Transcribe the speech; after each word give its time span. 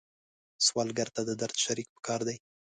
سوالګر 0.65 1.07
ته 1.15 1.21
د 1.27 1.31
درد 1.41 1.55
شریک 1.63 1.87
پکار 1.95 2.21
دی 2.27 2.37